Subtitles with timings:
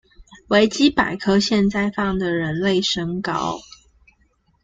[0.47, 3.59] 維基百科現在放的人類身高